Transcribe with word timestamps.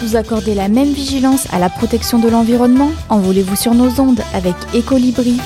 Vous 0.00 0.14
accordez 0.14 0.54
la 0.54 0.68
même 0.68 0.92
vigilance 0.92 1.52
à 1.52 1.58
la 1.58 1.68
protection 1.68 2.20
de 2.20 2.28
l'environnement 2.28 2.90
Envolez-vous 3.08 3.56
sur 3.56 3.74
nos 3.74 4.00
ondes 4.00 4.20
avec 4.32 4.54
Ecolibri. 4.72 5.40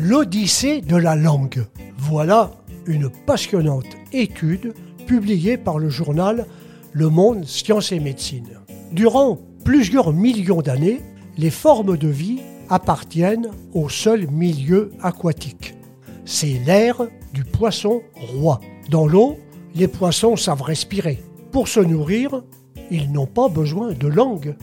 L'Odyssée 0.00 0.80
de 0.80 0.96
la 0.96 1.14
langue. 1.14 1.64
Voilà 1.96 2.50
une 2.86 3.10
passionnante 3.10 3.86
étude 4.12 4.74
publiée 5.06 5.56
par 5.56 5.78
le 5.78 5.88
journal 5.88 6.46
Le 6.92 7.08
Monde 7.08 7.44
Sciences 7.44 7.92
et 7.92 8.00
Médecine. 8.00 8.58
Durant 8.90 9.38
plusieurs 9.64 10.12
millions 10.12 10.62
d'années, 10.62 11.00
les 11.38 11.50
formes 11.50 11.96
de 11.96 12.08
vie 12.08 12.40
appartiennent 12.68 13.50
au 13.72 13.88
seul 13.88 14.28
milieu 14.28 14.90
aquatique. 15.00 15.76
C'est 16.24 16.60
l'ère 16.66 17.02
du 17.32 17.44
poisson 17.44 18.02
roi. 18.14 18.60
Dans 18.90 19.06
l'eau, 19.06 19.38
les 19.74 19.88
poissons 19.88 20.36
savent 20.36 20.62
respirer. 20.62 21.22
Pour 21.50 21.68
se 21.68 21.80
nourrir, 21.80 22.42
ils 22.90 23.10
n'ont 23.10 23.26
pas 23.26 23.48
besoin 23.48 23.92
de 23.92 24.06
langue. 24.06 24.56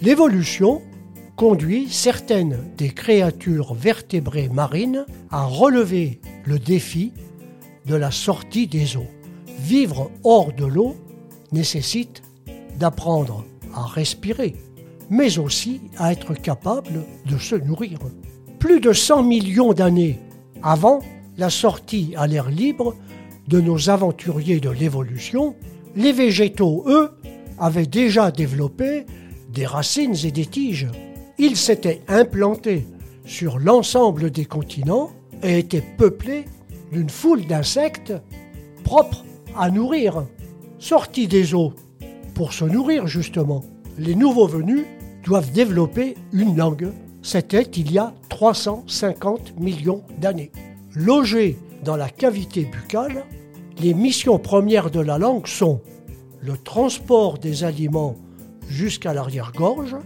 L'évolution 0.00 0.82
conduit 1.36 1.88
certaines 1.90 2.58
des 2.76 2.90
créatures 2.90 3.74
vertébrées 3.74 4.48
marines 4.48 5.04
à 5.30 5.44
relever 5.44 6.20
le 6.44 6.58
défi 6.58 7.12
de 7.86 7.94
la 7.94 8.10
sortie 8.10 8.66
des 8.66 8.96
eaux. 8.96 9.06
Vivre 9.60 10.10
hors 10.24 10.52
de 10.52 10.64
l'eau 10.64 10.96
nécessite 11.52 12.22
d'apprendre 12.78 13.44
à 13.74 13.86
respirer, 13.86 14.56
mais 15.10 15.38
aussi 15.38 15.80
à 15.98 16.12
être 16.12 16.34
capable 16.34 17.04
de 17.26 17.38
se 17.38 17.54
nourrir. 17.54 17.98
Plus 18.58 18.80
de 18.80 18.92
100 18.92 19.22
millions 19.22 19.72
d'années 19.72 20.18
avant 20.62 21.00
la 21.36 21.50
sortie 21.50 22.14
à 22.16 22.26
l'air 22.26 22.48
libre 22.48 22.96
de 23.48 23.60
nos 23.60 23.90
aventuriers 23.90 24.60
de 24.60 24.70
l'évolution, 24.70 25.54
les 25.94 26.12
végétaux, 26.12 26.84
eux, 26.86 27.10
avaient 27.58 27.86
déjà 27.86 28.30
développé 28.30 29.06
des 29.52 29.66
racines 29.66 30.16
et 30.24 30.30
des 30.30 30.46
tiges. 30.46 30.88
Ils 31.38 31.56
s'étaient 31.56 32.02
implantés 32.08 32.86
sur 33.24 33.58
l'ensemble 33.58 34.30
des 34.30 34.44
continents 34.44 35.10
et 35.42 35.58
étaient 35.58 35.84
peuplés 35.96 36.44
d'une 36.92 37.10
foule 37.10 37.46
d'insectes 37.46 38.12
propres 38.84 39.24
à 39.56 39.70
nourrir. 39.70 40.26
Sortis 40.78 41.28
des 41.28 41.54
eaux 41.54 41.72
pour 42.36 42.52
se 42.52 42.66
nourrir 42.66 43.06
justement, 43.06 43.64
les 43.98 44.14
nouveaux 44.14 44.46
venus 44.46 44.84
doivent 45.24 45.50
développer 45.52 46.16
une 46.34 46.54
langue. 46.54 46.92
C'était 47.22 47.62
il 47.62 47.90
y 47.90 47.98
a 47.98 48.12
350 48.28 49.58
millions 49.58 50.02
d'années. 50.20 50.52
Logés 50.94 51.56
dans 51.86 51.96
la 51.96 52.10
cavité 52.10 52.64
buccale, 52.64 53.24
les 53.78 53.94
missions 53.94 54.40
premières 54.40 54.90
de 54.90 54.98
la 54.98 55.18
langue 55.18 55.46
sont 55.46 55.80
le 56.40 56.56
transport 56.58 57.38
des 57.38 57.62
aliments 57.62 58.16
jusqu'à 58.68 59.14
l'arrière-gorge, 59.14 59.96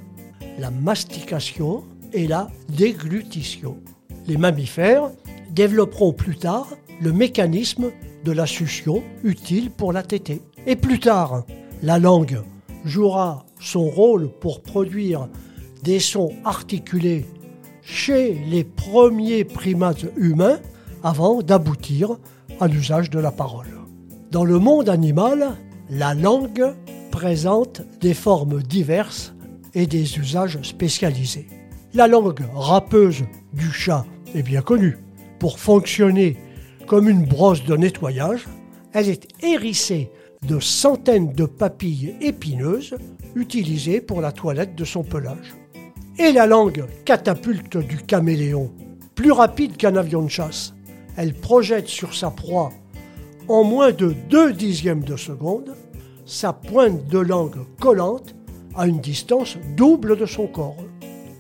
la 0.59 0.71
mastication 0.71 1.85
et 2.13 2.27
la 2.27 2.49
déglutition. 2.69 3.79
Les 4.27 4.37
mammifères 4.37 5.11
développeront 5.53 6.13
plus 6.13 6.37
tard 6.37 6.69
le 7.01 7.13
mécanisme 7.13 7.91
de 8.27 8.33
la 8.33 8.45
succion 8.45 9.03
utile 9.25 9.71
pour 9.71 9.95
la 9.95 10.03
tétée. 10.03 10.43
Et 10.67 10.77
plus 10.77 11.01
tard, 11.01 11.45
la 11.83 11.99
langue 11.99 12.43
jouera 12.85 13.47
son 13.59 13.89
rôle 13.89 14.29
pour 14.29 14.61
produire 14.61 15.29
des 15.83 15.99
sons 15.99 16.33
articulés 16.45 17.25
chez 17.81 18.35
les 18.51 18.65
premiers 18.65 19.45
primates 19.45 20.05
humains 20.19 20.59
avant 21.03 21.43
d'aboutir 21.43 22.17
à 22.61 22.69
l'usage 22.69 23.11
de 23.11 23.19
la 23.19 23.31
parole. 23.31 23.67
Dans 24.31 24.45
le 24.45 24.59
monde 24.59 24.89
animal, 24.89 25.57
la 25.89 26.15
langue 26.15 26.75
présente 27.11 27.83
des 28.01 28.15
formes 28.15 28.63
diverses 28.63 29.35
et 29.75 29.87
des 29.87 30.19
usages 30.19 30.59
spécialisés. 30.63 31.49
La 31.95 32.07
langue 32.07 32.43
râpeuse 32.55 33.25
du 33.53 33.71
chat 33.71 34.05
est 34.35 34.43
bien 34.43 34.63
connue. 34.63 34.99
Pour 35.39 35.59
fonctionner 35.59 36.37
comme 36.87 37.09
une 37.09 37.25
brosse 37.25 37.65
de 37.65 37.77
nettoyage, 37.77 38.47
elle 38.93 39.09
est 39.09 39.27
hérissée 39.43 40.11
de 40.47 40.59
centaines 40.61 41.33
de 41.33 41.45
papilles 41.45 42.15
épineuses 42.21 42.95
utilisées 43.35 44.01
pour 44.01 44.21
la 44.21 44.33
toilette 44.33 44.75
de 44.75 44.85
son 44.85 45.03
pelage. 45.03 45.55
Et 46.19 46.33
la 46.33 46.47
langue 46.47 46.85
catapulte 47.05 47.77
du 47.77 47.99
caméléon, 47.99 48.73
plus 49.15 49.33
rapide 49.33 49.77
qu'un 49.77 49.97
avion 49.97 50.23
de 50.23 50.29
chasse, 50.29 50.75
elle 51.21 51.35
projette 51.35 51.89
sur 51.89 52.15
sa 52.15 52.31
proie 52.31 52.73
en 53.47 53.63
moins 53.63 53.93
de 53.93 54.15
2 54.31 54.55
dixièmes 54.55 55.05
de 55.05 55.19
seconde 55.19 55.75
sa 56.25 56.55
pointe 56.55 57.09
de 57.09 57.19
langue 57.19 57.59
collante 57.79 58.35
à 58.75 58.87
une 58.87 59.01
distance 59.01 59.59
double 59.77 60.17
de 60.17 60.25
son 60.25 60.47
corps. 60.47 60.83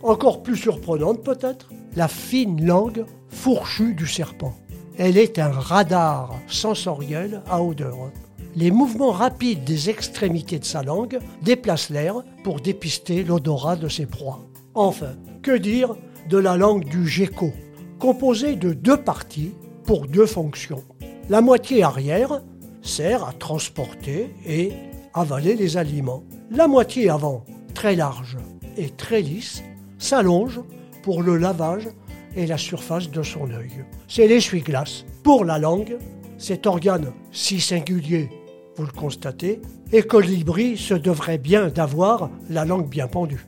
Encore 0.02 0.42
plus 0.42 0.58
surprenante 0.58 1.22
peut-être, 1.22 1.70
la 1.96 2.08
fine 2.08 2.62
langue 2.62 3.06
fourchue 3.30 3.94
du 3.94 4.06
serpent. 4.06 4.54
Elle 4.98 5.16
est 5.16 5.38
un 5.38 5.50
radar 5.50 6.34
sensoriel 6.46 7.42
à 7.48 7.62
odeur. 7.62 8.10
Les 8.56 8.70
mouvements 8.70 9.12
rapides 9.12 9.64
des 9.64 9.88
extrémités 9.88 10.58
de 10.58 10.64
sa 10.66 10.82
langue 10.82 11.20
déplacent 11.40 11.88
l'air 11.88 12.16
pour 12.44 12.60
dépister 12.60 13.24
l'odorat 13.24 13.76
de 13.76 13.88
ses 13.88 14.04
proies. 14.04 14.40
Enfin, 14.74 15.14
que 15.42 15.56
dire 15.56 15.96
de 16.28 16.36
la 16.36 16.58
langue 16.58 16.84
du 16.84 17.08
gecko, 17.08 17.50
composée 17.98 18.56
de 18.56 18.74
deux 18.74 18.98
parties 18.98 19.52
pour 19.90 20.06
deux 20.06 20.26
fonctions. 20.26 20.84
La 21.28 21.40
moitié 21.40 21.82
arrière 21.82 22.42
sert 22.80 23.26
à 23.26 23.32
transporter 23.32 24.32
et 24.46 24.70
avaler 25.14 25.56
les 25.56 25.76
aliments. 25.76 26.22
La 26.48 26.68
moitié 26.68 27.10
avant, 27.10 27.44
très 27.74 27.96
large 27.96 28.38
et 28.76 28.90
très 28.90 29.20
lisse, 29.20 29.64
s'allonge 29.98 30.60
pour 31.02 31.24
le 31.24 31.36
lavage 31.36 31.88
et 32.36 32.46
la 32.46 32.56
surface 32.56 33.10
de 33.10 33.24
son 33.24 33.50
œil. 33.50 33.84
C'est 34.06 34.28
l'essuie-glace. 34.28 35.04
Pour 35.24 35.44
la 35.44 35.58
langue, 35.58 35.98
cet 36.38 36.68
organe 36.68 37.10
si 37.32 37.58
singulier, 37.58 38.30
vous 38.76 38.84
le 38.84 38.92
constatez, 38.92 39.60
et 39.90 40.02
Colibri 40.02 40.76
se 40.76 40.94
devrait 40.94 41.38
bien 41.38 41.66
d'avoir 41.66 42.30
la 42.48 42.64
langue 42.64 42.88
bien 42.88 43.08
pendue. 43.08 43.44